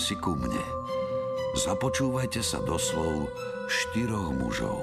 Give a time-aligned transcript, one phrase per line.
[0.00, 0.64] si ku mne.
[1.54, 3.28] Započúvajte sa do slov
[3.68, 4.80] štyroch mužov.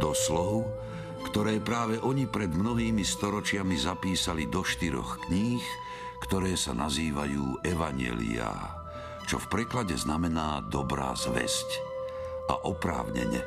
[0.00, 0.66] Do slov,
[1.28, 5.62] ktoré práve oni pred mnohými storočiami zapísali do štyroch kníh,
[6.24, 8.50] ktoré sa nazývajú Evanielia,
[9.28, 11.92] čo v preklade znamená dobrá zväzť.
[12.50, 13.44] A oprávnene,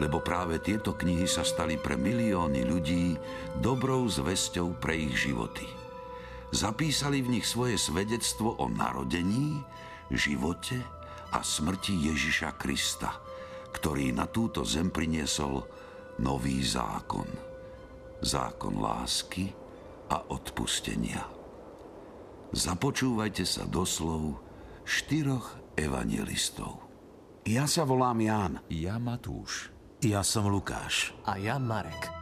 [0.00, 3.18] lebo práve tieto knihy sa stali pre milióny ľudí
[3.60, 5.68] dobrou zväzťou pre ich životy.
[6.48, 9.60] Zapísali v nich svoje svedectvo o narodení,
[10.12, 10.80] živote
[11.32, 13.20] a smrti Ježiša Krista,
[13.72, 15.64] ktorý na túto zem priniesol
[16.18, 17.28] nový zákon.
[18.18, 19.52] Zákon lásky
[20.10, 21.22] a odpustenia.
[22.50, 24.40] Započúvajte sa do slov
[24.88, 26.80] štyroch evangelistov.
[27.44, 28.52] Ja sa volám Ján.
[28.72, 29.70] Ja Matúš.
[30.00, 31.12] Ja som Lukáš.
[31.28, 32.17] A ja Marek.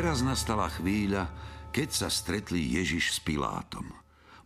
[0.00, 1.28] Teraz nastala chvíľa,
[1.76, 3.84] keď sa stretli Ježiš s Pilátom.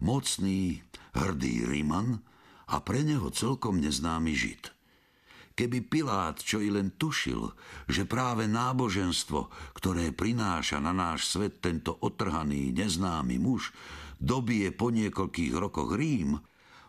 [0.03, 0.82] Mocný,
[1.15, 2.19] hrdý Riman
[2.66, 4.75] a pre neho celkom neznámy Žid.
[5.54, 7.54] Keby Pilát čo i len tušil,
[7.87, 9.47] že práve náboženstvo,
[9.78, 13.70] ktoré prináša na náš svet tento otrhaný, neznámy muž,
[14.19, 16.34] dobije po niekoľkých rokoch Rím,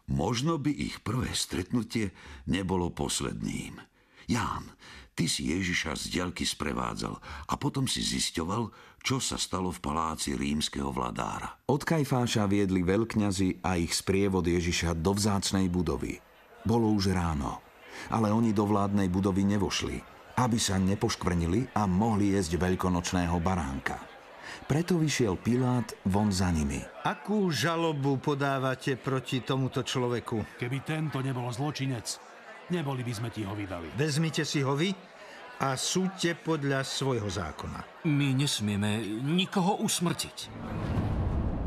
[0.10, 2.18] možno by ich prvé stretnutie
[2.50, 3.78] nebolo posledným.
[4.26, 4.74] Ján,
[5.16, 7.16] Ty si Ježiša z diaľky sprevádzal
[7.48, 8.68] a potom si zisťoval,
[9.00, 11.56] čo sa stalo v paláci rímskeho vladára.
[11.72, 16.20] Od Kajfáša viedli veľkňazi a ich sprievod Ježiša do vzácnej budovy.
[16.68, 17.64] Bolo už ráno,
[18.12, 20.04] ale oni do vládnej budovy nevošli,
[20.36, 23.96] aby sa nepoškvrnili a mohli jesť veľkonočného baránka.
[24.68, 26.84] Preto vyšiel Pilát von za nimi.
[27.08, 30.60] Akú žalobu podávate proti tomuto človeku?
[30.60, 32.35] Keby tento nebol zločinec,
[32.66, 33.94] Neboli by sme ti ho vydali.
[33.94, 34.90] Vezmite si ho vy
[35.62, 38.06] a súďte podľa svojho zákona.
[38.10, 40.50] My nesmieme nikoho usmrtiť.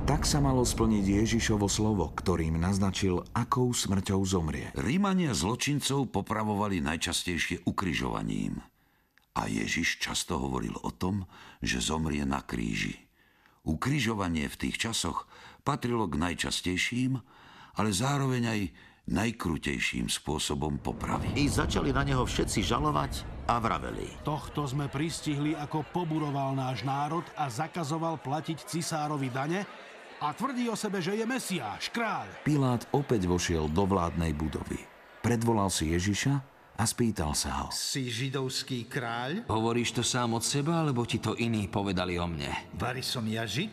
[0.08, 4.72] Tak sa malo splniť Ježišovo slovo, ktorým naznačil, akou smrťou zomrie.
[4.75, 8.58] Rímania zločincov popravovali najčastejšie ukrižovaním.
[9.37, 11.28] A Ježiš často hovoril o tom,
[11.62, 12.97] že zomrie na kríži.
[13.69, 15.28] Ukrižovanie v tých časoch
[15.62, 17.20] patrilo k najčastejším,
[17.76, 18.60] ale zároveň aj
[19.08, 21.32] najkrutejším spôsobom popravy.
[21.34, 24.06] I začali na neho všetci žalovať a vraveli.
[24.22, 29.64] Tohto sme pristihli, ako poburoval náš národ a zakazoval platiť cisárovi dane
[30.20, 32.28] a tvrdí o sebe, že je Mesiáš, kráľ.
[32.44, 34.82] Pilát opäť vošiel do vládnej budovy.
[35.25, 36.34] Predvolal si Ježiša
[36.78, 37.69] a spýtal sa ho.
[37.75, 39.48] Si židovský kráľ?
[39.50, 42.70] Hovoríš to sám od seba, alebo ti to iní povedali o mne?
[42.76, 43.72] Bari som ja žid?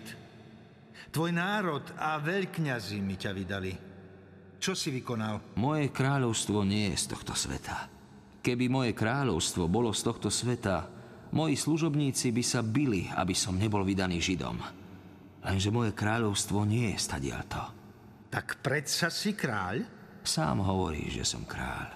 [1.13, 3.94] Tvoj národ a veľkňazi mi ťa vydali.
[4.65, 5.61] Čo si vykonal?
[5.61, 7.85] Moje kráľovstvo nie je z tohto sveta.
[8.41, 10.89] Keby moje kráľovstvo bolo z tohto sveta,
[11.37, 14.57] moji služobníci by sa bili, aby som nebol vydaný Židom.
[15.45, 17.61] Lenže moje kráľovstvo nie je stadiaľto.
[18.33, 19.85] Tak predsa si kráľ?
[20.25, 21.93] Sám hovorí, že som kráľ.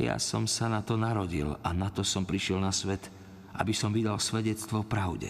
[0.00, 3.12] Ja som sa na to narodil a na to som prišiel na svet,
[3.60, 5.28] aby som vydal svedectvo pravde.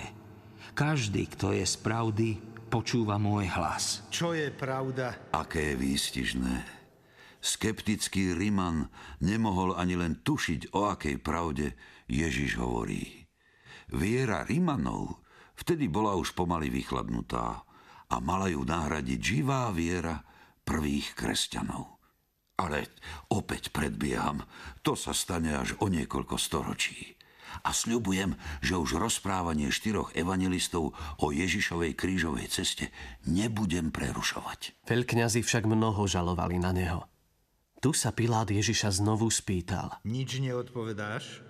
[0.78, 4.02] Každý, kto je z pravdy, počúva môj hlas.
[4.10, 5.30] Čo je pravda?
[5.30, 6.66] Aké výstižné.
[7.38, 8.90] Skeptický Riman
[9.22, 11.78] nemohol ani len tušiť, o akej pravde
[12.10, 13.30] Ježiš hovorí.
[13.94, 15.22] Viera Rimanov
[15.54, 17.62] vtedy bola už pomaly vychladnutá
[18.10, 20.18] a mala ju nahradiť živá viera
[20.66, 22.02] prvých kresťanov.
[22.58, 22.90] Ale
[23.30, 24.42] opäť predbieham,
[24.82, 27.13] to sa stane až o niekoľko storočí
[27.62, 28.34] a sľubujem,
[28.64, 32.90] že už rozprávanie štyroch evangelistov o Ježišovej krížovej ceste
[33.28, 34.88] nebudem prerušovať.
[34.88, 37.06] Veľkňazi však mnoho žalovali na neho.
[37.84, 40.00] Tu sa Pilát Ježiša znovu spýtal.
[40.08, 41.44] Nič neodpovedáš?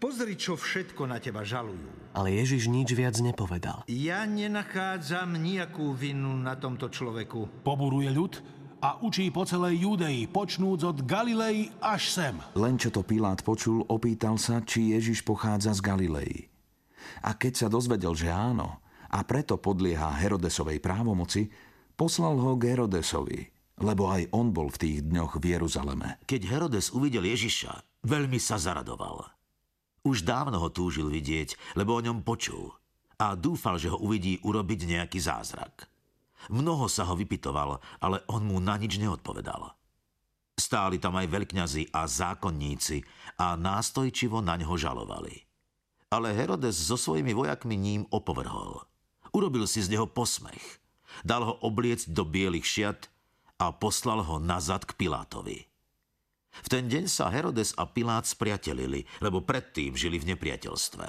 [0.00, 2.16] Pozri, čo všetko na teba žalujú.
[2.16, 3.84] Ale Ježiš nič viac nepovedal.
[3.84, 7.60] Ja nenachádzam nejakú vinu na tomto človeku.
[7.60, 8.40] Poburuje ľud,
[8.80, 12.34] a učí po celej Judei, počnúc od Galilei až sem.
[12.56, 16.34] Len čo to Pilát počul, opýtal sa, či Ježiš pochádza z Galilei.
[17.24, 18.80] A keď sa dozvedel, že áno,
[19.10, 23.52] a preto podlieha Herodesovej právomoci, Poslal ho k Herodesovi,
[23.84, 26.16] lebo aj on bol v tých dňoch v Jeruzaleme.
[26.24, 29.28] Keď Herodes uvidel Ježiša, veľmi sa zaradoval.
[30.08, 32.72] Už dávno ho túžil vidieť, lebo o ňom počul
[33.20, 35.89] a dúfal, že ho uvidí urobiť nejaký zázrak.
[36.48, 39.76] Mnoho sa ho vypitoval, ale on mu na nič neodpovedal.
[40.56, 43.04] Stáli tam aj veľkňazi a zákonníci
[43.40, 45.44] a nástojčivo na ňo žalovali.
[46.12, 48.84] Ale Herodes so svojimi vojakmi ním opovrhol.
[49.30, 50.80] Urobil si z neho posmech.
[51.22, 53.00] Dal ho obliecť do bielých šiat
[53.60, 55.70] a poslal ho nazad k Pilátovi.
[56.50, 61.06] V ten deň sa Herodes a Pilát spriatelili, lebo predtým žili v nepriateľstve.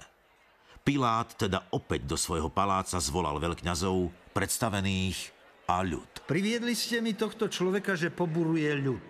[0.82, 5.32] Pilát teda opäť do svojho paláca zvolal veľkňazov, predstavených
[5.68, 6.28] a ľud.
[6.28, 9.08] Priviedli ste mi tohto človeka, že poburuje ľud.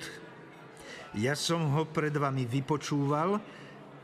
[1.18, 3.42] Ja som ho pred vami vypočúval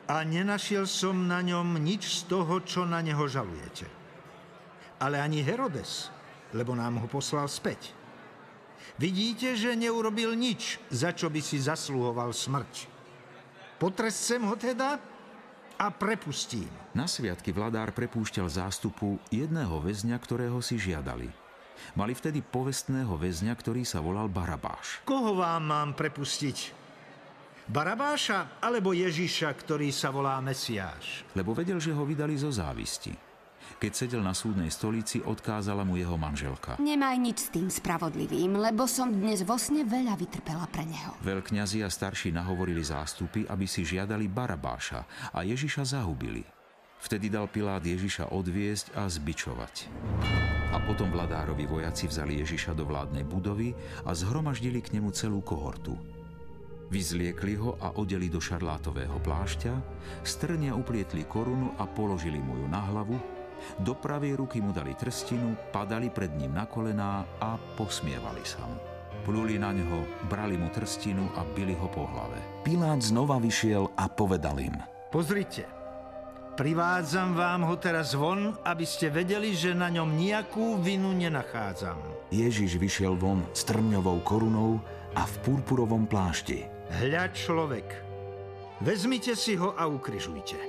[0.08, 3.88] a nenašiel som na ňom nič z toho, čo na neho žalujete.
[4.98, 6.10] Ale ani Herodes,
[6.52, 7.94] lebo nám ho poslal späť.
[8.98, 12.90] Vidíte, že neurobil nič, za čo by si zasluhoval smrť.
[13.78, 14.98] Potrescem ho teda
[15.78, 16.70] a prepustím.
[16.98, 21.30] Na sviatky vladár prepúšťal zástupu jedného väzňa, ktorého si žiadali.
[21.94, 25.06] Mali vtedy povestného väzňa, ktorý sa volal Barabáš.
[25.06, 26.74] Koho vám mám prepustiť?
[27.68, 31.28] Barabáša alebo Ježiša, ktorý sa volá Mesiáš?
[31.36, 33.27] Lebo vedel, že ho vydali zo závisti.
[33.78, 36.82] Keď sedel na súdnej stolici, odkázala mu jeho manželka.
[36.82, 41.14] Nemaj nič s tým spravodlivým, lebo som dnes vo sne veľa vytrpela pre neho.
[41.22, 46.42] Veľkňazi a starší nahovorili zástupy, aby si žiadali Barabáša a Ježiša zahubili.
[46.98, 49.94] Vtedy dal Pilát Ježiša odviesť a zbičovať.
[50.74, 53.78] A potom vladárovi vojaci vzali Ježiša do vládnej budovy
[54.10, 55.94] a zhromaždili k nemu celú kohortu.
[56.90, 59.74] Vyzliekli ho a odeli do šarlátového plášťa,
[60.26, 63.37] strnia uplietli korunu a položili mu ju na hlavu,
[63.82, 68.78] do pravej ruky mu dali trstinu, padali pred ním na kolená a posmievali sa mu.
[69.28, 72.40] Pluli na ňo, brali mu trstinu a bili ho po hlave.
[72.64, 74.76] Pilát znova vyšiel a povedal im.
[75.12, 75.68] Pozrite,
[76.56, 82.00] privádzam vám ho teraz von, aby ste vedeli, že na ňom nejakú vinu nenachádzam.
[82.32, 84.80] Ježiš vyšiel von s trňovou korunou
[85.16, 86.64] a v purpurovom plášti.
[86.88, 87.88] Hľa človek,
[88.80, 90.60] vezmite si ho a ukryžujte.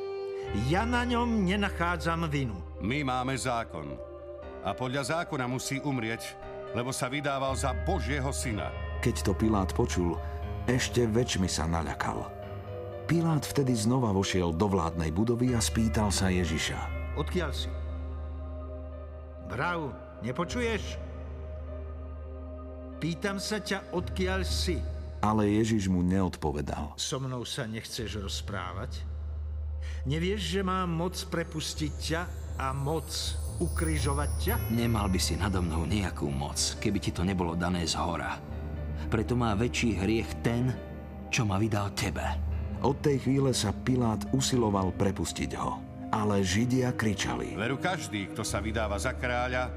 [0.67, 2.68] Ja na ňom nenachádzam vinu.
[2.79, 3.99] My máme zákon.
[4.63, 6.39] A podľa zákona musí umrieť,
[6.79, 8.71] lebo sa vydával za Božieho syna.
[9.03, 10.15] Keď to Pilát počul,
[10.71, 12.31] ešte väčšmi sa naľakal.
[13.09, 16.77] Pilát vtedy znova vošiel do vládnej budovy a spýtal sa Ježiša.
[17.17, 17.73] Odkiaľ si?
[19.49, 21.01] Brav, nepočuješ?
[23.01, 24.79] Pýtam sa ťa, odkiaľ si.
[25.25, 26.95] Ale Ježiš mu neodpovedal.
[26.95, 29.18] So mnou sa nechceš rozprávať?
[30.09, 32.23] Nevieš, že mám moc prepustiť ťa
[32.59, 33.07] a moc
[33.59, 34.55] ukryžovať ťa?
[34.71, 38.39] Nemal by si nado mnou nejakú moc, keby ti to nebolo dané z hora.
[39.11, 40.71] Preto má väčší hriech ten,
[41.29, 42.25] čo ma vydal tebe.
[42.79, 45.83] Od tej chvíle sa Pilát usiloval prepustiť ho.
[46.09, 47.53] Ale Židia kričali.
[47.59, 49.69] Veru každý, kto sa vydáva za kráľa,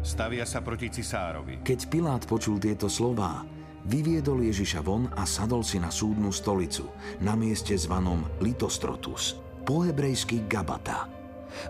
[0.00, 1.60] stavia sa proti cisárovi.
[1.60, 3.44] Keď Pilát počul tieto slová,
[3.86, 6.88] vyviedol Ježiša von a sadol si na súdnu stolicu,
[7.22, 11.04] na mieste zvanom Litostrotus po hebrejsky Gabata.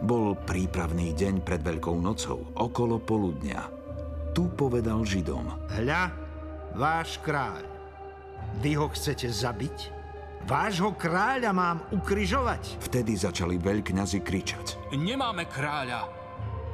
[0.06, 3.66] Bol prípravný deň pred Veľkou nocou, okolo poludnia.
[4.30, 5.50] Tu povedal Židom.
[5.66, 6.14] Hľa,
[6.78, 7.66] váš kráľ.
[8.62, 9.98] Vy ho chcete zabiť?
[10.46, 12.78] Vášho kráľa mám ukryžovať?
[12.86, 14.94] Vtedy začali veľkňazi kričať.
[14.94, 16.06] Nemáme kráľa,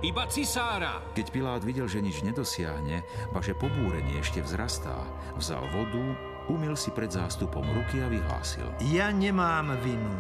[0.02, 1.04] iba cisára.
[1.14, 4.96] Keď Pilát videl, že nič nedosiahne, vaše pobúrenie ešte vzrastá,
[5.38, 6.02] vzal vodu,
[6.50, 8.66] umil si pred zástupom ruky a vyhlásil.
[8.90, 10.16] Ja nemám vinu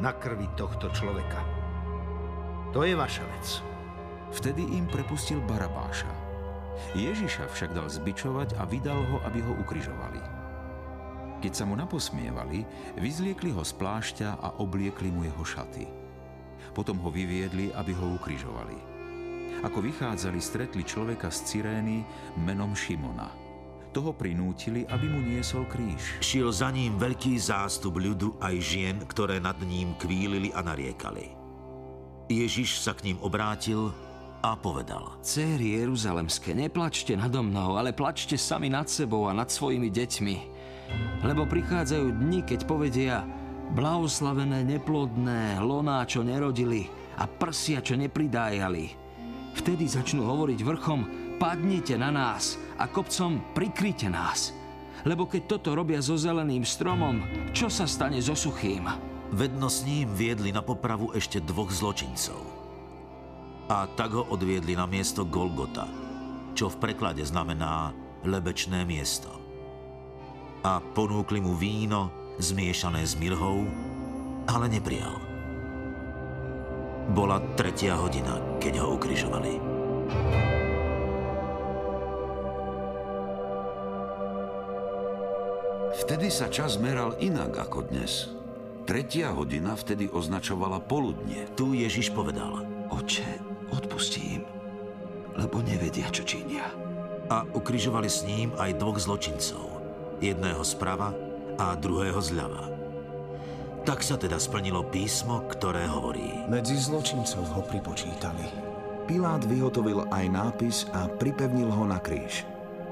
[0.00, 1.42] na krvi tohto človeka.
[2.70, 3.46] To je vaša vec.
[4.30, 6.10] Vtedy im prepustil Barabáša.
[6.94, 10.22] Ježiša však dal zbičovať a vydal ho, aby ho ukrižovali.
[11.40, 12.68] Keď sa mu naposmievali,
[13.00, 15.88] vyzliekli ho z plášťa a obliekli mu jeho šaty.
[16.76, 18.89] Potom ho vyviedli, aby ho ukrižovali.
[19.66, 22.02] Ako vychádzali, stretli človeka z Cyrény
[22.40, 23.30] menom Šimona–
[23.90, 26.22] toho prinútili, aby mu niesol kríž.
[26.22, 31.34] Šiel za ním veľký zástup ľudu aj žien, ktoré nad ním kvílili a nariekali.
[32.30, 33.90] Ježiš sa k ním obrátil
[34.40, 35.18] a povedal.
[35.20, 40.36] Céry Jeruzalemské, neplačte nado mnou, ale plačte sami nad sebou a nad svojimi deťmi.
[41.26, 43.26] Lebo prichádzajú dni, keď povedia,
[43.74, 46.86] blahoslavené neplodné, loná, čo nerodili
[47.18, 48.99] a prsia, čo nepridájali.
[49.56, 51.00] Vtedy začnú hovoriť vrchom,
[51.40, 54.54] padnite na nás a kopcom prikryte nás.
[55.08, 57.24] Lebo keď toto robia so zeleným stromom,
[57.56, 58.84] čo sa stane so suchým?
[59.32, 62.42] Vedno s ním viedli na popravu ešte dvoch zločincov.
[63.70, 65.86] A tak ho odviedli na miesto Golgota,
[66.58, 67.94] čo v preklade znamená
[68.26, 69.30] lebečné miesto.
[70.60, 73.64] A ponúkli mu víno zmiešané s mirhou,
[74.50, 75.29] ale neprijal.
[77.10, 79.58] Bola tretia hodina, keď ho ukrižovali.
[85.98, 88.30] Vtedy sa čas meral inak ako dnes.
[88.86, 91.50] Tretia hodina vtedy označovala poludnie.
[91.58, 92.62] Tu Ježiš povedal.
[92.94, 93.42] Oče,
[93.74, 94.46] odpustím,
[95.34, 96.70] lebo nevedia, čo činia.
[97.26, 99.66] A ukrižovali s ním aj dvoch zločincov.
[100.22, 101.10] Jedného zprava
[101.58, 102.79] a druhého zľava.
[103.80, 106.44] Tak sa teda splnilo písmo, ktoré hovorí.
[106.52, 108.44] Medzi zločincov ho pripočítali.
[109.08, 112.44] Pilát vyhotovil aj nápis a pripevnil ho na kríž.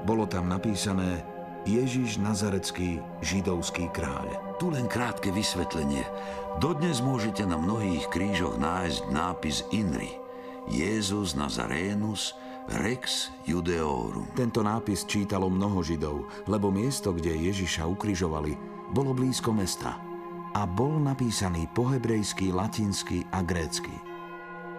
[0.09, 1.21] Bolo tam napísané
[1.69, 4.57] Ježiš Nazarecký, židovský kráľ.
[4.57, 6.01] Tu len krátke vysvetlenie.
[6.57, 10.17] Dodnes môžete na mnohých krížoch nájsť nápis INRI.
[10.73, 12.33] Jezus Nazarénus
[12.81, 14.25] Rex Judeorum.
[14.33, 18.57] Tento nápis čítalo mnoho Židov, lebo miesto, kde Ježiša ukrižovali,
[18.89, 20.08] bolo blízko mesta
[20.53, 23.93] a bol napísaný po hebrejsky, latinsky a grécky.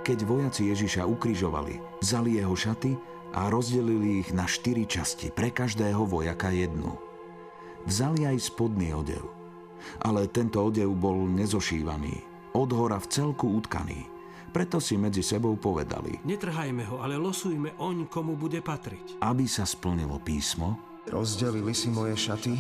[0.01, 2.97] Keď vojaci Ježiša ukrižovali, vzali jeho šaty
[3.37, 6.97] a rozdelili ich na štyri časti, pre každého vojaka jednu.
[7.87, 9.23] Vzali aj spodný odev,
[10.03, 14.09] ale tento odev bol nezošívaný, od hora v celku utkaný.
[14.51, 19.23] Preto si medzi sebou povedali, Netrhajme ho, ale losujme oň, komu bude patriť.
[19.23, 20.75] aby sa splnilo písmo,
[21.07, 22.55] Rozdelili si moje šaty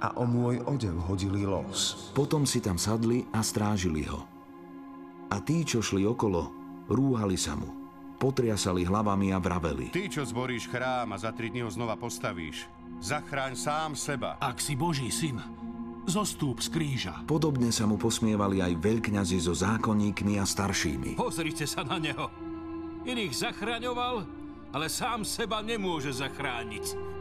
[0.00, 2.10] a o môj odev hodili los.
[2.14, 4.24] potom si tam sadli a strážili ho.
[5.30, 6.50] A tí, čo šli okolo,
[6.86, 7.66] rúhali sa mu,
[8.20, 9.90] potriasali hlavami a vraveli.
[9.90, 12.70] Ty, čo zboríš chrám a za tri dní ho znova postavíš,
[13.02, 14.38] zachráň sám seba.
[14.38, 15.42] Ak si Boží syn,
[16.04, 17.14] zostúp z kríža.
[17.24, 21.16] Podobne sa mu posmievali aj veľkňazi so zákonníkmi a staršími.
[21.16, 22.28] Pozrite sa na neho.
[23.04, 24.16] Iných zachraňoval,
[24.72, 27.13] ale sám seba nemôže zachrániť.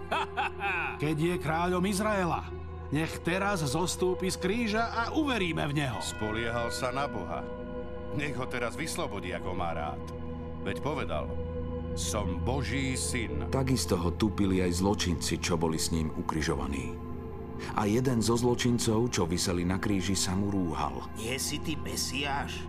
[1.02, 2.48] Keď je kráľom Izraela,
[2.94, 5.98] nech teraz zostúpi z kríža a uveríme v neho.
[6.00, 7.42] Spoliehal sa na Boha.
[8.14, 10.02] Nech ho teraz vyslobodí, ako má rád.
[10.62, 11.26] Veď povedal,
[11.98, 13.50] som Boží syn.
[13.50, 16.94] Takisto ho tupili aj zločinci, čo boli s ním ukrižovaní.
[17.74, 21.06] A jeden zo zločincov, čo vyseli na kríži, sa mu rúhal.
[21.18, 22.66] Nie si ty Mesiáš?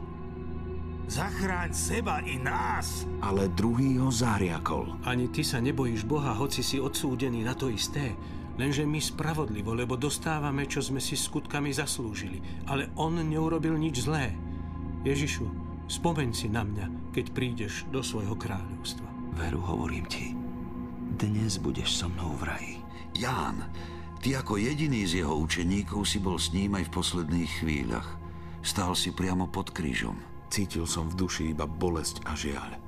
[1.05, 3.05] Zachráň seba i nás!
[3.21, 4.97] Ale druhý ho zahriakol.
[5.05, 8.17] Ani ty sa nebojíš Boha, hoci si odsúdený na to isté.
[8.57, 12.41] Lenže my spravodlivo, lebo dostávame, čo sme si skutkami zaslúžili.
[12.71, 14.33] Ale on neurobil nič zlé.
[15.05, 15.45] Ježišu,
[15.93, 19.05] spomeň si na mňa, keď prídeš do svojho kráľovstva.
[19.37, 20.33] Veru, hovorím ti,
[21.21, 22.75] dnes budeš so mnou v raji.
[23.19, 23.69] Ján,
[24.25, 28.09] ty ako jediný z jeho učeníkov si bol s ním aj v posledných chvíľach.
[28.65, 30.34] Stál si priamo pod krížom.
[30.55, 32.79] Cítil som v duši iba bolesť a žiaľ.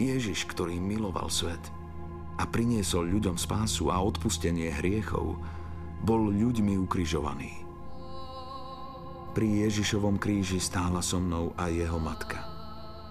[0.00, 1.60] Ježiš, ktorý miloval svet
[2.40, 5.36] a priniesol ľuďom spásu a odpustenie hriechov,
[6.00, 7.68] bol ľuďmi ukrižovaný.
[9.36, 12.40] Pri Ježišovom kríži stála so mnou aj jeho matka,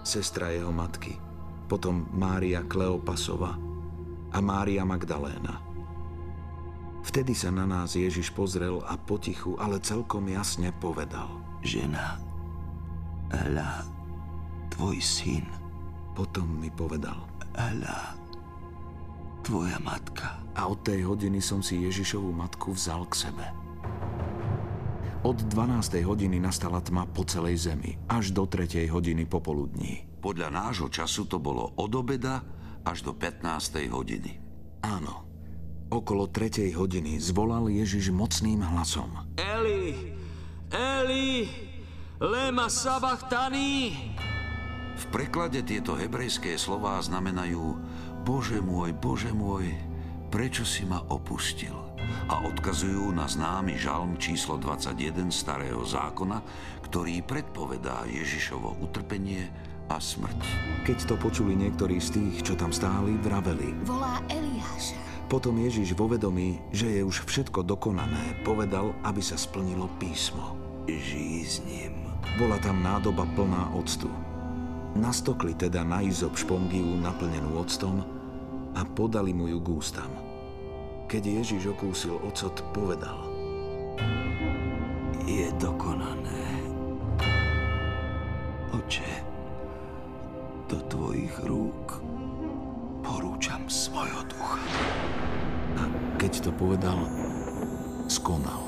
[0.02, 1.14] sestra jeho matky,
[1.70, 3.54] potom Mária Kleopasova
[4.34, 5.62] a Mária Magdaléna.
[7.06, 11.30] Vtedy sa na nás Ježiš pozrel a potichu, ale celkom jasne povedal.
[11.62, 12.31] Žena,
[13.32, 13.84] hľa,
[14.70, 15.46] tvoj syn,
[16.12, 17.16] Potom mi povedal.
[17.56, 18.16] hľa,
[19.40, 20.44] tvoja matka.
[20.52, 23.46] A od tej hodiny som si Ježišovu matku vzal k sebe.
[25.22, 26.02] Od 12.
[26.04, 28.90] hodiny nastala tma po celej zemi, až do 3.
[28.90, 30.04] hodiny popoludní.
[30.20, 32.42] Podľa nášho času to bolo od obeda
[32.84, 33.88] až do 15.
[33.88, 34.36] hodiny.
[34.82, 35.24] Áno,
[35.88, 36.74] okolo 3.
[36.74, 39.14] hodiny zvolal Ježiš mocným hlasom.
[39.38, 40.12] Eli,
[40.74, 41.46] Eli,
[42.22, 43.98] lema sabachtani.
[44.94, 47.74] V preklade tieto hebrejské slová znamenajú
[48.22, 49.74] Bože môj, Bože môj,
[50.30, 51.74] prečo si ma opustil?
[52.30, 56.38] A odkazujú na známy žalm číslo 21 starého zákona,
[56.86, 59.50] ktorý predpovedá Ježišovo utrpenie
[59.90, 60.38] a smrť.
[60.86, 63.74] Keď to počuli niektorí z tých, čo tam stáli, vraveli.
[63.82, 64.94] Volá Eliáša.
[65.26, 70.54] Potom Ježiš vo vedomí, že je už všetko dokonané, povedal, aby sa splnilo písmo.
[70.86, 71.91] Žij s ním.
[72.38, 74.08] Bola tam nádoba plná octu.
[74.92, 78.04] Nastokli teda na izob špongiu naplnenú octom
[78.76, 80.10] a podali mu ju k ústam.
[81.08, 83.20] Keď Ježiš okúsil ocot, povedal.
[85.28, 86.44] Je dokonané.
[88.72, 89.12] Oče,
[90.72, 92.00] do tvojich rúk
[93.04, 94.60] porúčam svojho ducha.
[95.76, 95.84] A
[96.16, 96.96] keď to povedal,
[98.08, 98.64] skonal.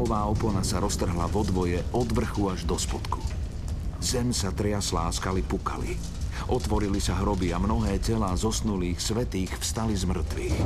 [0.00, 3.20] Chrámová opona sa roztrhla vo dvoje od vrchu až do spodku.
[4.00, 5.92] Zem sa triasla a skaly pukali.
[6.48, 10.56] Otvorili sa hroby a mnohé telá zosnulých svetých vstali z mŕtvych.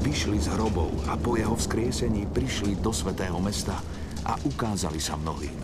[0.00, 3.76] Vyšli z hrobov a po jeho vzkriesení prišli do svetého mesta
[4.24, 5.58] a ukázali sa mnohým.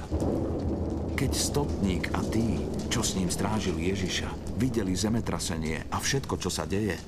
[1.16, 2.60] Keď stotník a tí,
[2.92, 7.00] čo s ním strážili Ježiša, videli zemetrasenie a všetko, čo sa deje,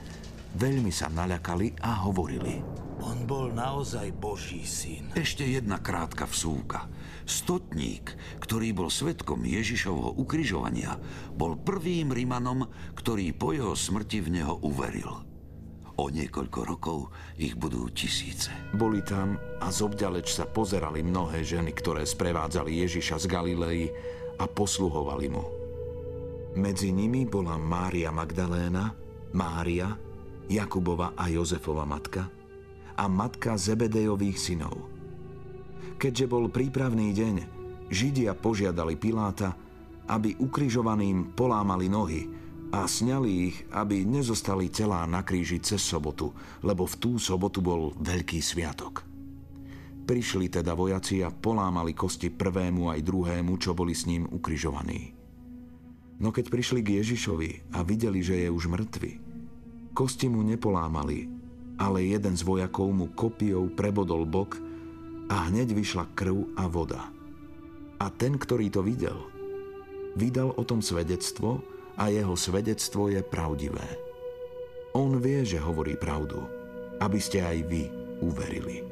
[0.56, 2.88] veľmi sa naľakali a hovorili.
[3.30, 5.14] Bol naozaj Boží syn.
[5.14, 6.90] Ešte jedna krátka vsúka.
[7.22, 10.98] Stotník, ktorý bol svetkom Ježišovho ukrižovania,
[11.38, 12.66] bol prvým Rimanom,
[12.98, 15.22] ktorý po jeho smrti v neho uveril.
[15.94, 18.50] O niekoľko rokov ich budú tisíce.
[18.74, 23.94] Boli tam a zobďaleč sa pozerali mnohé ženy, ktoré sprevádzali Ježiša z Galilei
[24.42, 25.46] a posluhovali mu.
[26.58, 28.90] Medzi nimi bola Mária Magdaléna,
[29.38, 29.94] Mária,
[30.50, 32.26] Jakubova a Jozefova matka–
[33.00, 34.76] a matka Zebedejových synov.
[35.96, 37.34] Keďže bol prípravný deň,
[37.88, 39.56] Židia požiadali Piláta,
[40.12, 42.28] aby ukrižovaným polámali nohy
[42.70, 47.96] a sňali ich, aby nezostali telá na kríži cez sobotu, lebo v tú sobotu bol
[47.96, 49.02] veľký sviatok.
[50.04, 55.16] Prišli teda vojaci a polámali kosti prvému aj druhému, čo boli s ním ukrižovaní.
[56.20, 59.12] No keď prišli k Ježišovi a videli, že je už mŕtvy,
[59.96, 61.39] kosti mu nepolámali,
[61.80, 64.60] ale jeden z vojakov mu kopiou prebodol bok
[65.32, 67.08] a hneď vyšla krv a voda.
[67.96, 69.16] A ten, ktorý to videl,
[70.14, 71.64] vydal o tom svedectvo
[71.96, 73.88] a jeho svedectvo je pravdivé.
[74.92, 76.44] On vie, že hovorí pravdu,
[77.00, 77.88] aby ste aj vy
[78.20, 78.84] uverili.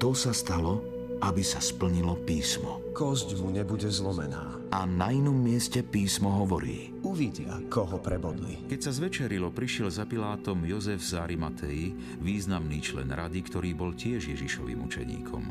[0.00, 0.80] To sa stalo,
[1.20, 2.80] aby sa splnilo písmo.
[2.96, 4.56] Kosť mu nebude zlomená.
[4.72, 6.96] A na inom mieste písmo hovorí.
[7.04, 8.64] Uvidia, koho prebodli.
[8.72, 11.92] Keď sa zvečerilo, prišiel za Pilátom Jozef z Arimatei,
[12.24, 15.42] významný člen rady, ktorý bol tiež Ježišovým učeníkom.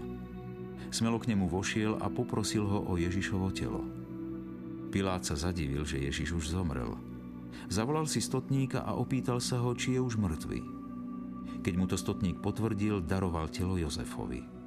[0.90, 3.86] Smelo k nemu vošiel a poprosil ho o Ježišovo telo.
[4.90, 6.98] Pilát sa zadivil, že Ježiš už zomrel.
[7.70, 10.60] Zavolal si stotníka a opýtal sa ho, či je už mŕtvy.
[11.62, 14.59] Keď mu to stotník potvrdil, daroval telo Jozefovi.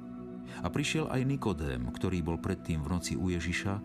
[0.63, 3.79] A prišiel aj Nikodém, ktorý bol predtým v noci u Ježiša,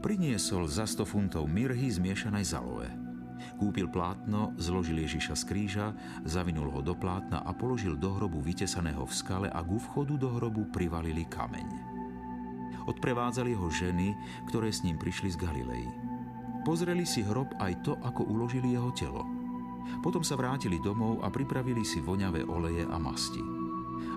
[0.00, 2.88] priniesol za 100 funtov mirhy zmiešanej z aloe.
[3.56, 5.86] Kúpil plátno, zložil Ježiša z kríža,
[6.24, 10.28] zavinul ho do plátna a položil do hrobu vytesaného v skale a ku vchodu do
[10.36, 11.68] hrobu privalili kameň.
[12.86, 14.14] Odprevádzali ho ženy,
[14.46, 15.86] ktoré s ním prišli z Galilei.
[16.62, 19.26] Pozreli si hrob aj to, ako uložili jeho telo.
[20.02, 23.65] Potom sa vrátili domov a pripravili si voňavé oleje a masti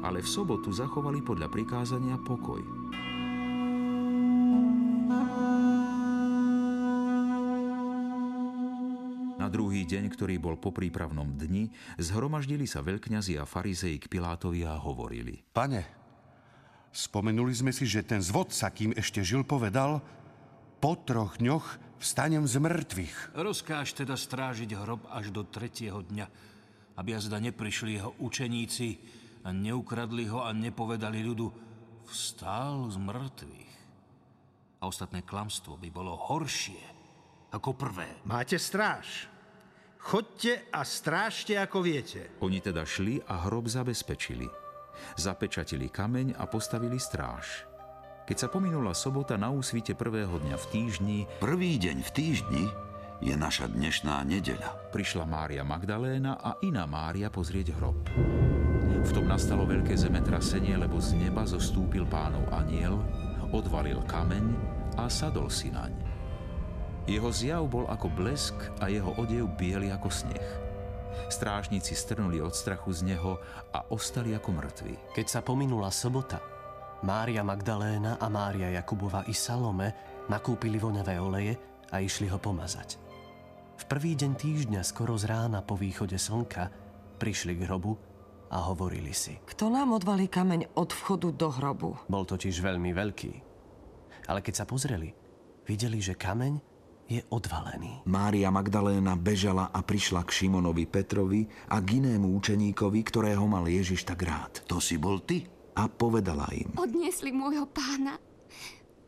[0.03, 2.61] ale v sobotu zachovali podľa prikázania pokoj.
[9.39, 14.61] Na druhý deň, ktorý bol po prípravnom dni, zhromaždili sa veľkňazi a farizei k Pilátovi
[14.67, 15.41] a hovorili.
[15.41, 15.81] Pane,
[16.93, 20.05] spomenuli sme si, že ten zvodca, kým ešte žil, povedal,
[20.77, 21.65] po troch dňoch
[21.99, 23.35] vstanem z mŕtvych.
[23.35, 26.27] Rozkáž teda strážiť hrob až do tretieho dňa,
[26.95, 28.87] aby jazda neprišli jeho učeníci
[29.43, 31.47] a neukradli ho a nepovedali ľudu,
[32.09, 33.73] vstál z mŕtvych.
[34.79, 36.81] A ostatné klamstvo by bolo horšie
[37.51, 38.07] ako prvé.
[38.25, 39.27] Máte stráž.
[39.99, 42.39] Chodte a strážte, ako viete.
[42.39, 44.47] Oni teda šli a hrob zabezpečili.
[45.19, 47.67] Zapečatili kameň a postavili stráž.
[48.23, 51.17] Keď sa pominula sobota na úsvite prvého dňa v týždni...
[51.41, 52.65] Prvý deň v týždni
[53.19, 54.93] je naša dnešná nedeľa.
[54.95, 57.99] Prišla Mária Magdaléna a iná Mária pozrieť hrob.
[58.99, 62.99] V tom nastalo veľké zemetrasenie, lebo z neba zostúpil pánov aniel,
[63.55, 64.45] odvalil kameň
[64.99, 65.95] a sadol si naň.
[67.07, 70.47] Jeho zjav bol ako blesk a jeho odev biely ako sneh.
[71.31, 73.39] Strážnici strnuli od strachu z neho
[73.73, 74.93] a ostali ako mŕtvi.
[75.15, 76.37] Keď sa pominula sobota,
[77.01, 79.95] Mária Magdaléna a Mária Jakubova i Salome
[80.27, 81.55] nakúpili voňavé oleje
[81.89, 82.99] a išli ho pomazať.
[83.79, 86.67] V prvý deň týždňa skoro z rána po východe slnka
[87.15, 88.08] prišli k hrobu
[88.49, 89.37] a hovorili si.
[89.45, 91.95] Kto nám odvalí kameň od vchodu do hrobu?
[92.09, 93.31] Bol totiž veľmi veľký.
[94.29, 95.13] Ale keď sa pozreli,
[95.65, 96.53] videli, že kameň
[97.09, 98.05] je odvalený.
[98.05, 101.41] Mária Magdaléna bežala a prišla k Šimonovi Petrovi
[101.73, 104.61] a k inému učeníkovi, ktorého mal Ježiš tak rád.
[104.69, 105.49] To si bol ty?
[105.73, 106.69] A povedala im.
[106.77, 108.21] Odniesli môjho pána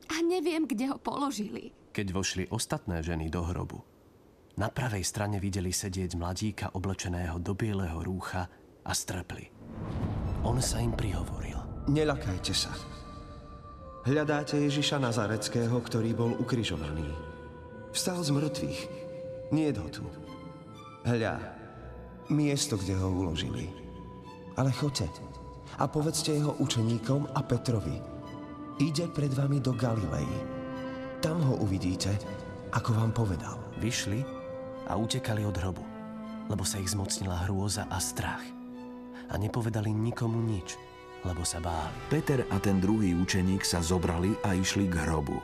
[0.09, 1.77] a neviem, kde ho položili.
[1.93, 3.85] Keď vošli ostatné ženy do hrobu,
[4.57, 8.49] na pravej strane videli sedieť mladíka oblečeného do bieleho rúcha
[8.85, 9.49] a strpli.
[10.41, 11.57] On sa im prihovoril.
[11.89, 12.73] Nelakajte sa.
[14.01, 17.05] Hľadáte Ježiša Nazareckého, ktorý bol ukrižovaný.
[17.93, 18.79] Vstal z mŕtvych.
[19.53, 20.01] Nie ho tu.
[21.05, 21.37] Hľa,
[22.33, 23.69] miesto, kde ho uložili.
[24.57, 25.09] Ale choďte
[25.77, 27.97] a povedzte jeho učeníkom a Petrovi,
[28.81, 30.27] ide pred vami do Galilei.
[31.21, 32.17] Tam ho uvidíte,
[32.73, 33.57] ako vám povedal.
[33.77, 34.21] Vyšli
[34.89, 35.85] a utekali od hrobu,
[36.49, 38.60] lebo sa ich zmocnila hrôza a strach.
[39.31, 40.75] A nepovedali nikomu nič,
[41.23, 41.95] lebo sa báli.
[42.11, 45.39] Peter a ten druhý učeník sa zobrali a išli k hrobu.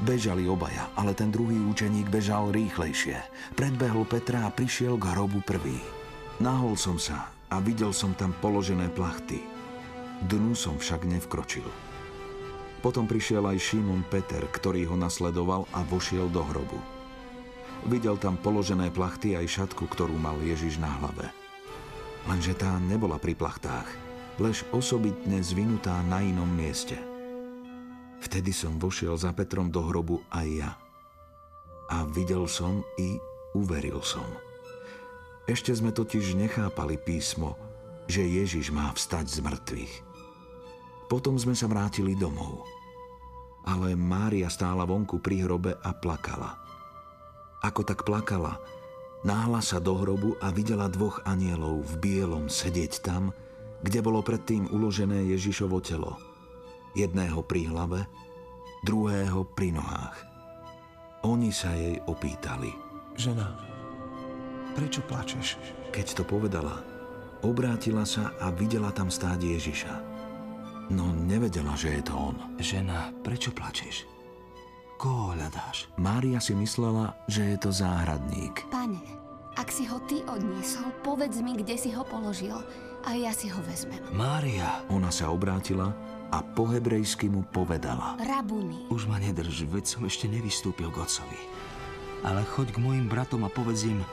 [0.00, 3.20] Bežali obaja, ale ten druhý učeník bežal rýchlejšie.
[3.58, 5.76] Predbehol Petra a prišiel k hrobu prvý.
[6.40, 9.44] Nahol som sa a videl som tam položené plachty.
[10.24, 11.66] Dnu som však nevkročil.
[12.80, 16.80] Potom prišiel aj Šimon Peter, ktorý ho nasledoval a vošiel do hrobu.
[17.84, 21.39] Videl tam položené plachty aj šatku, ktorú mal Ježiš na hlave.
[22.28, 23.88] Lenže tá nebola pri plachtách,
[24.40, 26.96] lež osobitne zvinutá na inom mieste.
[28.20, 30.72] Vtedy som vošiel za Petrom do hrobu aj ja.
[31.88, 33.16] A videl som i
[33.56, 34.26] uveril som.
[35.48, 37.56] Ešte sme totiž nechápali písmo,
[38.06, 39.94] že Ježiš má vstať z mŕtvych.
[41.10, 42.62] Potom sme sa vrátili domov.
[43.66, 46.54] Ale Mária stála vonku pri hrobe a plakala.
[47.66, 48.56] Ako tak plakala,
[49.24, 53.32] náhla sa do hrobu a videla dvoch anielov v bielom sedieť tam,
[53.80, 56.16] kde bolo predtým uložené Ježišovo telo.
[56.92, 58.04] Jedného pri hlave,
[58.84, 60.16] druhého pri nohách.
[61.24, 62.72] Oni sa jej opýtali.
[63.14, 63.46] Žena,
[64.72, 65.60] prečo plačeš?
[65.92, 66.80] Keď to povedala,
[67.44, 69.94] obrátila sa a videla tam stáť Ježiša.
[70.90, 72.36] No nevedela, že je to on.
[72.58, 74.09] Žena, prečo plačeš?
[75.00, 75.88] Koho hľadáš?
[75.96, 78.68] Mária si myslela, že je to záhradník.
[78.68, 79.00] Pane,
[79.56, 82.60] ak si ho ty odniesol, povedz mi, kde si ho položil
[83.08, 83.96] a ja si ho vezmem.
[84.12, 84.84] Mária.
[84.92, 85.96] Ona sa obrátila
[86.28, 88.20] a po hebrejsky mu povedala.
[88.20, 88.92] Rabuni.
[88.92, 91.40] Už ma nedrž, veď som ešte nevystúpil k otcovi.
[92.20, 94.04] Ale choď k mojim bratom a povedz im,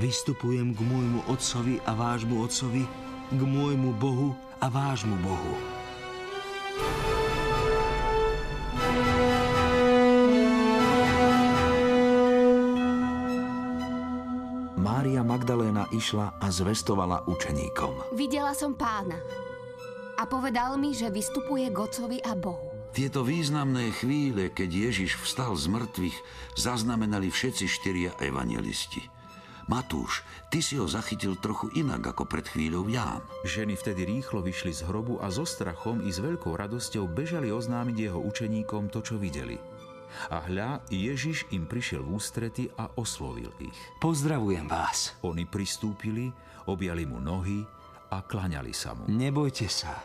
[0.00, 2.88] vystupujem k môjmu otcovi a vášmu otcovi,
[3.28, 5.73] k môjmu Bohu a vášmu Bohu.
[15.94, 18.18] Išla a zvestovala učeníkom.
[18.18, 19.16] Videla som pána
[20.14, 22.74] a povedal mi, že vystupuje k otcovi a Bohu.
[22.94, 26.18] Tieto významné chvíle, keď Ježiš vstal z mŕtvych,
[26.54, 29.02] zaznamenali všetci štyria evangelisti.
[29.64, 33.24] Matúš, ty si ho zachytil trochu inak ako pred chvíľou Ján.
[33.48, 37.96] Ženy vtedy rýchlo vyšli z hrobu a so strachom i s veľkou radosťou bežali oznámiť
[37.96, 39.56] jeho učeníkom to, čo videli.
[40.30, 43.78] A hľa, Ježiš im prišiel v ústrety a oslovil ich.
[43.98, 45.16] Pozdravujem vás.
[45.26, 46.30] Oni pristúpili,
[46.70, 47.64] objali mu nohy
[48.10, 49.08] a klaňali sa mu.
[49.10, 50.04] Nebojte sa.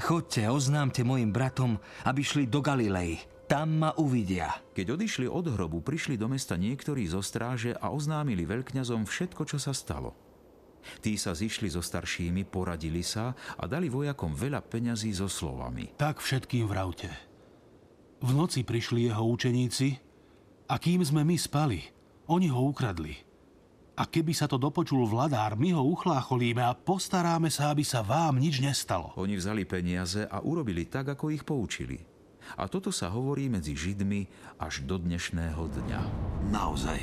[0.00, 1.76] Chodte, oznámte mojim bratom,
[2.08, 3.20] aby šli do Galilei.
[3.44, 4.62] Tam ma uvidia.
[4.72, 9.58] Keď odišli od hrobu, prišli do mesta niektorí zo stráže a oznámili veľkňazom všetko, čo
[9.58, 10.14] sa stalo.
[11.04, 15.92] Tí sa zišli so staršími, poradili sa a dali vojakom veľa peňazí so slovami.
[16.00, 17.29] Tak všetkým vravte.
[18.20, 19.96] V noci prišli jeho učeníci
[20.68, 21.80] a kým sme my spali,
[22.28, 23.16] oni ho ukradli.
[23.96, 28.36] A keby sa to dopočul vladár, my ho uchlácholíme a postaráme sa, aby sa vám
[28.36, 29.12] nič nestalo.
[29.16, 32.00] Oni vzali peniaze a urobili tak, ako ich poučili.
[32.56, 34.24] A toto sa hovorí medzi Židmi
[34.56, 36.00] až do dnešného dňa.
[36.48, 37.00] Naozaj,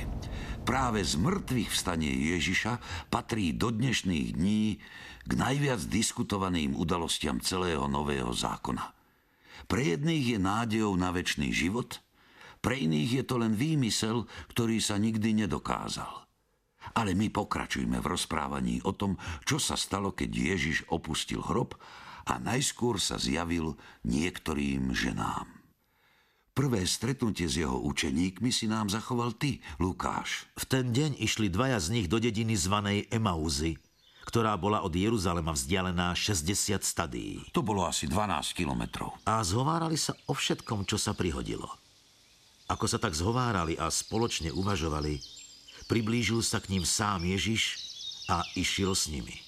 [0.65, 2.81] práve z mŕtvych vstanie Ježiša
[3.13, 4.81] patrí do dnešných dní
[5.25, 8.96] k najviac diskutovaným udalostiam celého nového zákona.
[9.67, 11.99] Pre jedných je nádejou na väčší život,
[12.63, 16.25] pre iných je to len výmysel, ktorý sa nikdy nedokázal.
[16.95, 21.75] Ale my pokračujme v rozprávaní o tom, čo sa stalo, keď Ježiš opustil hrob
[22.27, 23.75] a najskôr sa zjavil
[24.07, 25.47] niektorým ženám.
[26.57, 30.49] Prvé stretnutie s jeho učeníkmi si nám zachoval ty, Lukáš.
[30.57, 33.77] V ten deň išli dvaja z nich do dediny zvanej Emauzy,
[34.27, 37.47] ktorá bola od Jeruzalema vzdialená 60 stadií.
[37.55, 39.15] To bolo asi 12 kilometrov.
[39.23, 41.71] A zhovárali sa o všetkom, čo sa prihodilo.
[42.67, 45.23] Ako sa tak zhovárali a spoločne uvažovali,
[45.87, 47.79] priblížil sa k ním sám Ježiš
[48.27, 49.39] a išiel s nimi.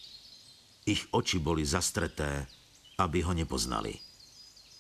[0.88, 2.48] Ich oči boli zastreté,
[2.96, 4.00] aby ho nepoznali.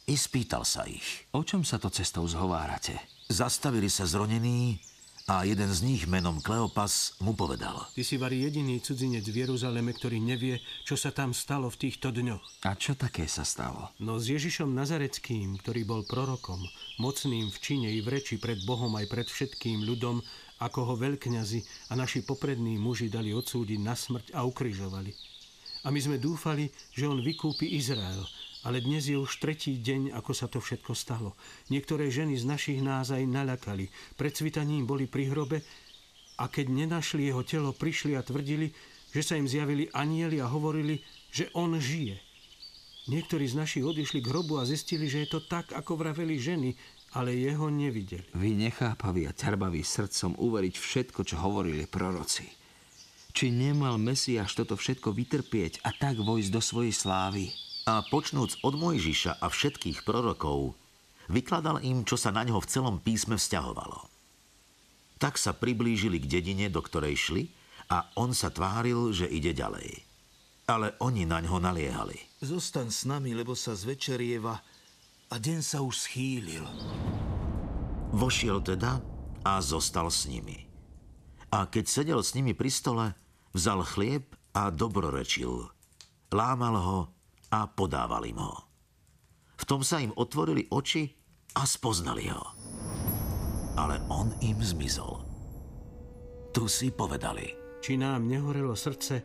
[0.07, 1.27] I spýtal sa ich.
[1.35, 2.95] O čom sa to cestou zhovárate?
[3.27, 4.79] Zastavili sa zronení
[5.30, 7.86] a jeden z nich menom Kleopas mu povedal.
[7.94, 12.10] Ty si vari jediný cudzinec v Jeruzaleme, ktorý nevie, čo sa tam stalo v týchto
[12.10, 12.65] dňoch.
[12.65, 13.94] A čo také sa stalo?
[14.02, 16.65] No s Ježišom Nazareckým, ktorý bol prorokom,
[16.98, 20.18] mocným v čine i v reči pred Bohom aj pred všetkým ľudom,
[20.65, 25.13] ako ho veľkňazi a naši poprední muži dali odsúdiť na smrť a ukrižovali.
[25.86, 28.26] A my sme dúfali, že on vykúpi Izrael,
[28.67, 31.39] ale dnes je už tretí deň, ako sa to všetko stalo.
[31.72, 33.88] Niektoré ženy z našich nás aj naľakali.
[34.19, 35.63] Pred svitaním boli pri hrobe
[36.39, 38.72] a keď nenašli jeho telo, prišli a tvrdili,
[39.15, 41.00] že sa im zjavili anieli a hovorili,
[41.32, 42.19] že on žije.
[43.10, 46.78] Niektorí z našich odišli k hrobu a zistili, že je to tak, ako vraveli ženy,
[47.17, 48.28] ale jeho nevideli.
[48.38, 52.45] Vy nechápaví a ťarbaví srdcom uveriť všetko, čo hovorili proroci.
[53.34, 57.50] Či nemal Mesiáš toto všetko vytrpieť a tak vojsť do svojej slávy?
[57.89, 60.78] A počnúc od Mojžiša a všetkých prorokov,
[61.25, 64.06] vykladal im, čo sa na ňo v celom písme vzťahovalo.
[65.17, 67.43] Tak sa priblížili k dedine, do ktorej šli
[67.89, 70.06] a on sa tváril, že ide ďalej.
[70.69, 72.38] Ale oni na ňo naliehali.
[72.45, 74.54] Zostaň s nami, lebo sa zvečerieva
[75.34, 76.69] a deň sa už schýlil.
[78.13, 79.02] Vošiel teda
[79.41, 80.62] a zostal s nimi.
[81.49, 83.17] A keď sedel s nimi pri stole,
[83.58, 85.73] vzal chlieb a dobrorečil.
[86.30, 86.99] Lámal ho
[87.49, 88.55] a podával im ho.
[89.59, 91.09] V tom sa im otvorili oči
[91.57, 92.59] a spoznali ho
[93.79, 95.23] ale on im zmizol.
[96.51, 97.55] Tu si povedali.
[97.79, 99.23] Či nám nehorelo srdce,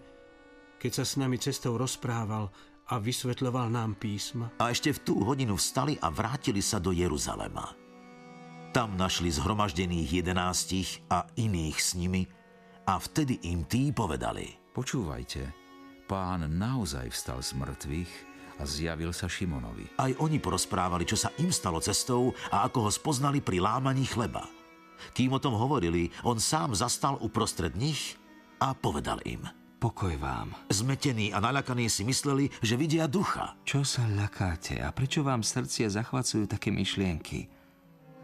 [0.79, 2.55] keď sa s nami cestou rozprával
[2.87, 4.55] a vysvetľoval nám písma?
[4.63, 7.75] A ešte v tú hodinu vstali a vrátili sa do Jeruzalema.
[8.71, 12.23] Tam našli zhromaždených jedenástich a iných s nimi
[12.87, 14.55] a vtedy im tí povedali.
[14.71, 15.64] Počúvajte,
[16.05, 18.13] pán naozaj vstal z mŕtvych
[18.61, 19.99] a zjavil sa Šimonovi.
[19.99, 24.47] Aj oni porozprávali, čo sa im stalo cestou a ako ho spoznali pri lámaní chleba.
[25.13, 28.15] Kým o tom hovorili, on sám zastal uprostred nich
[28.63, 29.43] a povedal im.
[29.83, 30.57] Pokoj vám.
[30.73, 33.53] Zmetení a naľakaní si mysleli, že vidia ducha.
[33.69, 37.53] Čo sa ľakáte a prečo vám srdcia zachvacujú také myšlienky?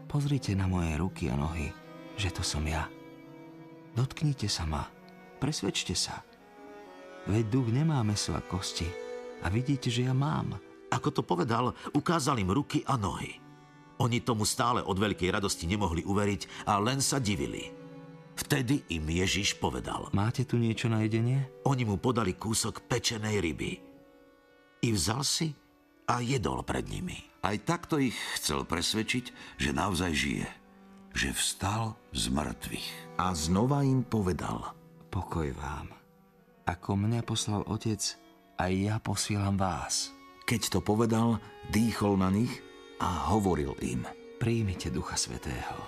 [0.09, 1.69] Pozrite na moje ruky a nohy,
[2.17, 2.89] že to som ja.
[3.93, 4.89] Dotknite sa ma,
[5.37, 6.25] presvedčte sa.
[7.29, 8.89] Veď duch nemá meso a kosti,
[9.41, 10.57] a vidíte, že ja mám.
[10.93, 13.41] Ako to povedal, ukázal im ruky a nohy.
[14.01, 17.69] Oni tomu stále od veľkej radosti nemohli uveriť a len sa divili.
[18.33, 20.09] Vtedy im Ježiš povedal.
[20.17, 21.45] Máte tu niečo na jedenie?
[21.69, 23.71] Oni mu podali kúsok pečenej ryby.
[24.81, 25.53] I vzal si
[26.09, 27.21] a jedol pred nimi.
[27.45, 30.49] Aj takto ich chcel presvedčiť, že naozaj žije.
[31.13, 31.83] Že vstal
[32.17, 32.89] z mŕtvych.
[33.21, 34.73] A znova im povedal.
[35.13, 36.00] Pokoj vám.
[36.69, 37.99] Ako mňa poslal otec,
[38.61, 40.13] aj ja posielam vás.
[40.45, 41.41] Keď to povedal,
[41.73, 42.51] dýchol na nich
[43.01, 44.05] a hovoril im.
[44.37, 45.81] Príjmite Ducha Svetého.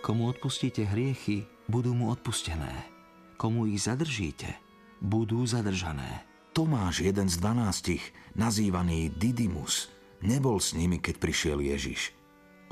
[0.00, 2.88] Komu odpustíte hriechy, budú mu odpustené.
[3.36, 4.56] Komu ich zadržíte,
[5.04, 6.24] budú zadržané.
[6.56, 9.92] Tomáš, jeden z dvanástich, nazývaný Didymus,
[10.24, 12.16] nebol s nimi, keď prišiel Ježiš.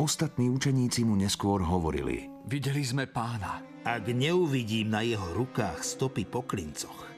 [0.00, 2.31] Ostatní učeníci mu neskôr hovorili.
[2.42, 3.62] Videli sme pána.
[3.82, 7.10] Ak neuvidím na jeho rukách stopy po klincoch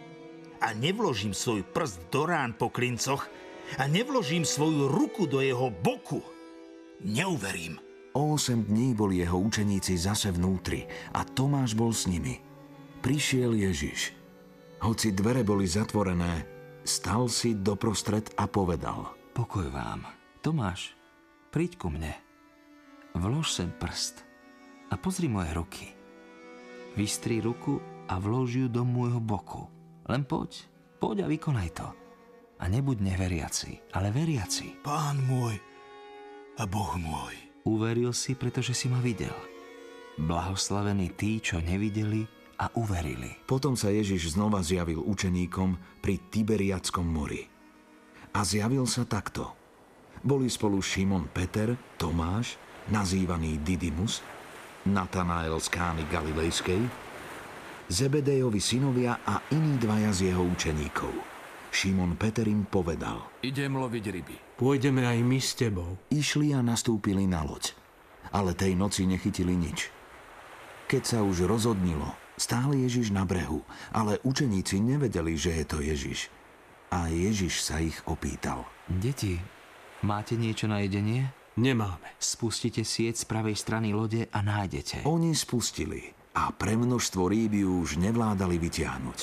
[0.64, 3.28] a nevložím svoj prst do rán po klincoch
[3.76, 6.24] a nevložím svoju ruku do jeho boku,
[7.04, 7.76] neuverím.
[8.16, 12.40] O 8 dní boli jeho učeníci zase vnútri a Tomáš bol s nimi.
[13.04, 14.16] Prišiel Ježiš.
[14.80, 16.48] Hoci dvere boli zatvorené,
[16.84, 19.12] stal si doprostred a povedal.
[19.36, 20.08] Pokoj vám.
[20.40, 20.96] Tomáš,
[21.52, 22.12] príď ku mne.
[23.12, 24.23] Vlož sem prst
[24.94, 25.90] a pozri moje ruky.
[26.94, 29.66] Vystri ruku a vlož ju do môjho boku.
[30.06, 30.70] Len poď,
[31.02, 31.88] poď a vykonaj to.
[32.62, 34.86] A nebuď neveriaci, ale veriaci.
[34.86, 35.58] Pán môj
[36.54, 37.34] a Boh môj.
[37.66, 39.34] Uveril si, pretože si ma videl.
[40.14, 42.22] Blahoslavení tí, čo nevideli
[42.62, 43.34] a uverili.
[43.50, 47.42] Potom sa Ježiš znova zjavil učeníkom pri Tiberiackom mori.
[48.30, 49.58] A zjavil sa takto.
[50.22, 52.54] Boli spolu Šimon Peter, Tomáš,
[52.94, 54.22] nazývaný Didymus,
[54.84, 56.82] Natanael z Kány Galilejskej,
[57.88, 61.12] Zebedejovi synovia a iní dvaja z jeho učeníkov.
[61.72, 63.28] Šimon Peter im povedal.
[63.40, 64.36] Idem loviť ryby.
[64.60, 65.96] Pôjdeme aj my s tebou.
[66.12, 67.72] Išli a nastúpili na loď.
[68.28, 69.88] Ale tej noci nechytili nič.
[70.84, 76.28] Keď sa už rozodnilo, stále Ježiš na brehu, ale učeníci nevedeli, že je to Ježiš.
[76.92, 78.68] A Ježiš sa ich opýtal.
[78.86, 79.40] Deti,
[80.04, 81.32] máte niečo na jedenie?
[81.54, 82.18] Nemáme.
[82.18, 85.06] Spustite sieť z pravej strany lode a nájdete.
[85.06, 89.18] Oni spustili a pre množstvo rýby už nevládali vyťahnuť.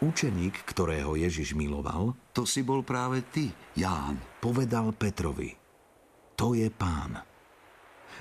[0.00, 5.52] Učeník, ktorého Ježiš miloval, to si bol práve ty, Ján, povedal Petrovi.
[6.40, 7.20] To je pán.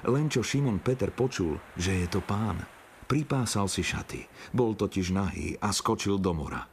[0.03, 2.59] Len čo Šimon Peter počul, že je to pán,
[3.07, 6.67] pripásal si šaty, bol totiž nahý a skočil do mora.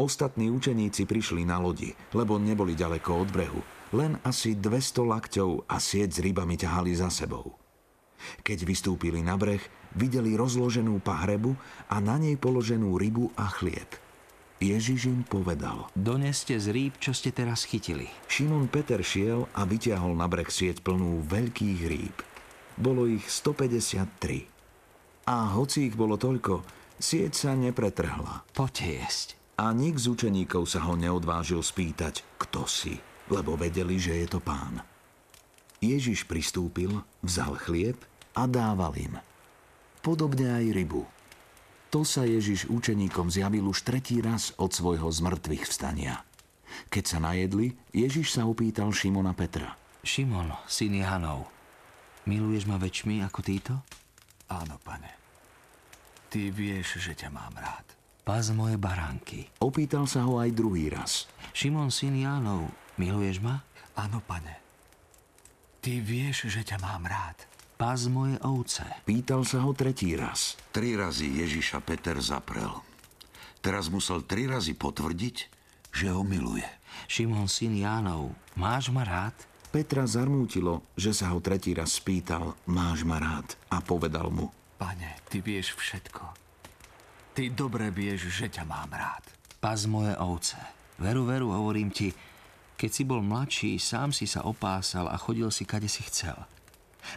[0.00, 3.60] Ostatní učeníci prišli na lodi, lebo neboli ďaleko od brehu,
[3.94, 7.56] len asi 200 lakťov a sieť s rybami ťahali za sebou.
[8.42, 9.62] Keď vystúpili na breh,
[9.94, 11.54] videli rozloženú pahrebu
[11.88, 13.88] a na nej položenú rybu a chlieb.
[14.58, 15.86] Ježiš im povedal.
[15.94, 18.10] Doneste z rýb, čo ste teraz chytili.
[18.26, 22.16] Šimon Peter šiel a vyťahol na breh sieť plnú veľkých rýb.
[22.74, 25.30] Bolo ich 153.
[25.30, 26.66] A hoci ich bolo toľko,
[26.98, 28.42] sieť sa nepretrhla.
[28.50, 29.28] Poďte jesť.
[29.58, 32.98] A nik z učeníkov sa ho neodvážil spýtať, kto si,
[33.28, 34.82] lebo vedeli, že je to pán.
[35.78, 36.90] Ježiš pristúpil,
[37.22, 37.96] vzal chlieb
[38.34, 39.14] a dával im.
[40.02, 41.06] Podobne aj rybu.
[41.88, 46.20] To sa Ježiš učeníkom zjavil už tretí raz od svojho zmrtvých vstania.
[46.92, 49.72] Keď sa najedli, Ježiš sa opýtal Šimona Petra.
[50.04, 51.48] Šimon, syn Janov,
[52.28, 53.74] miluješ ma väčšmi ako títo?
[54.52, 55.10] Áno, pane.
[56.28, 57.84] Ty vieš, že ťa mám rád.
[58.28, 59.48] Pás moje baránky.
[59.64, 61.24] Opýtal sa ho aj druhý raz.
[61.56, 63.62] Šimon, syn Jánov, miluješ ma?
[63.94, 64.58] Áno, pane.
[65.78, 67.48] Ty vieš, že ťa mám rád.
[67.78, 68.82] Pás moje ovce.
[69.06, 70.58] Pýtal sa ho tretí raz.
[70.74, 72.74] Tri razy Ježiša Peter zaprel.
[73.62, 75.36] Teraz musel tri razy potvrdiť,
[75.94, 76.66] že ho miluje.
[77.06, 79.34] Šimon, syn Jánov, máš ma rád?
[79.70, 84.50] Petra zarmútilo, že sa ho tretí raz spýtal, máš ma rád, a povedal mu.
[84.80, 86.24] Pane, ty vieš všetko.
[87.36, 89.22] Ty dobre vieš, že ťa mám rád.
[89.62, 90.58] Pás moje ovce.
[90.98, 92.10] Veru, veru, hovorím ti,
[92.78, 96.38] keď si bol mladší, sám si sa opásal a chodil si, kade si chcel.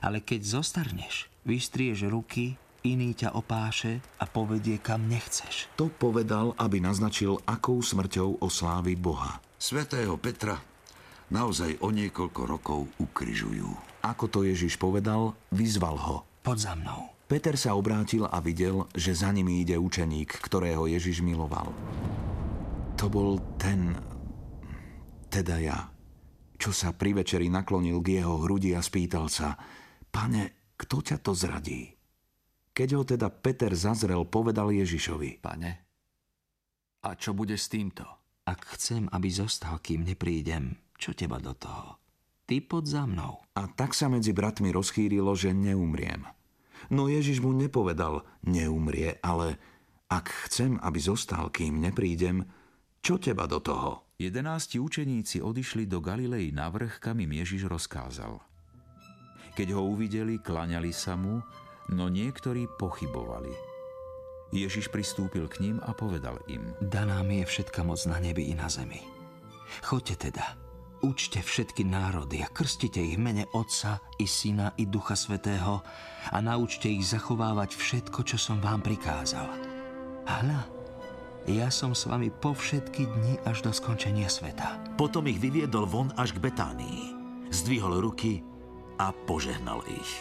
[0.02, 5.69] Ale keď zostarneš, vystrieš ruky, iný ťa opáše a povedie, kam nechceš.
[5.78, 9.38] To povedal, aby naznačil, akou smrťou oslávi Boha.
[9.62, 10.58] Svetého Petra
[11.30, 13.69] naozaj o niekoľko rokov ukryžujú.
[14.02, 16.17] Ako to Ježiš povedal, vyzval ho.
[16.41, 17.13] Poď za mnou.
[17.30, 21.69] Peter sa obrátil a videl, že za nimi ide učeník, ktorého Ježiš miloval.
[22.97, 23.95] To bol ten,
[25.31, 25.87] teda ja,
[26.59, 29.55] čo sa pri večeri naklonil k jeho hrudi a spýtal sa,
[30.11, 31.95] pane, kto ťa to zradí?
[32.75, 35.39] Keď ho teda Peter zazrel, povedal Ježišovi.
[35.39, 35.71] Pane,
[37.01, 38.05] a čo bude s týmto?
[38.45, 41.97] Ak chcem, aby zostal, kým neprídem, čo teba do toho?
[42.45, 43.41] Ty pod za mnou.
[43.57, 46.27] A tak sa medzi bratmi rozchýrilo, že neumriem.
[46.93, 49.57] No Ježiš mu nepovedal, neumrie, ale
[50.11, 52.45] ak chcem, aby zostal, kým neprídem,
[53.01, 54.11] čo teba do toho?
[54.21, 58.38] Jedenácti učeníci odišli do Galilei na vrch, kam im Ježiš rozkázal.
[59.57, 61.41] Keď ho uvideli, klaňali sa mu,
[61.89, 63.49] no niektorí pochybovali.
[64.53, 66.62] Ježiš pristúpil k ním a povedal im.
[66.77, 69.01] Daná mi je všetka moc na nebi i na zemi.
[69.81, 70.53] Choďte teda,
[71.01, 75.81] Učte všetky národy a krstite ich mene Otca i Syna i Ducha Svetého
[76.29, 79.49] a naučte ich zachovávať všetko, čo som vám prikázal.
[80.29, 80.80] Hľa,
[81.49, 84.77] ja som s vami po všetky dni až do skončenia sveta.
[84.99, 87.17] Potom ich vyviedol von až k Betánii.
[87.49, 88.45] Zdvihol ruky
[89.01, 90.12] a požehnal ich.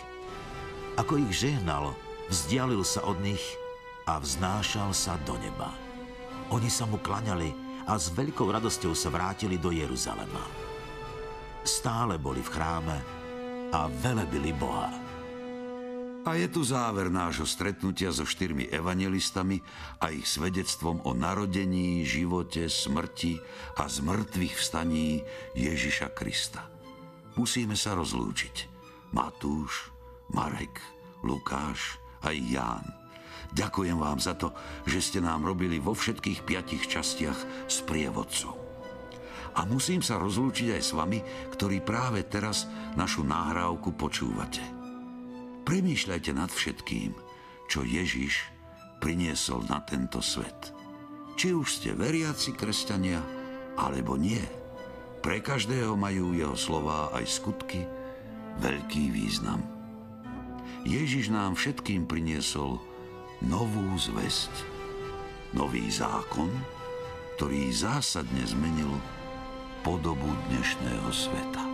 [0.97, 1.93] Ako ich žehnal,
[2.33, 3.43] vzdialil sa od nich
[4.09, 5.71] a vznášal sa do neba.
[6.51, 7.53] Oni sa mu klaňali
[7.87, 10.71] a s veľkou radosťou sa vrátili do Jeruzalema
[11.65, 12.97] stále boli v chráme
[13.73, 15.10] a velebili Boha.
[16.21, 19.65] A je tu záver nášho stretnutia so štyrmi evangelistami
[20.05, 23.41] a ich svedectvom o narodení, živote, smrti
[23.81, 25.25] a zmrtvých vstaní
[25.57, 26.69] Ježiša Krista.
[27.41, 28.69] Musíme sa rozlúčiť.
[29.17, 29.89] Matúš,
[30.37, 30.77] Marek,
[31.25, 32.85] Lukáš a Ján.
[33.57, 34.53] Ďakujem vám za to,
[34.85, 38.55] že ste nám robili vo všetkých piatich častiach s prievodcom.
[39.57, 41.19] A musím sa rozlúčiť aj s vami,
[41.51, 44.80] ktorí práve teraz našu náhrávku počúvate.
[45.65, 47.13] Premýšľajte nad všetkým,
[47.71, 48.49] čo Ježiš
[48.99, 50.75] priniesol na tento svet.
[51.41, 53.23] Či už ste veriaci kresťania,
[53.79, 54.43] alebo nie.
[55.25, 57.85] Pre každého majú jeho slová aj skutky
[58.61, 59.65] veľký význam.
[60.85, 62.81] Ježiš nám všetkým priniesol
[63.45, 64.53] novú zväzť,
[65.57, 66.49] nový zákon,
[67.37, 68.93] ktorý zásadne zmenil
[69.81, 71.70] podobu dnešného sveta.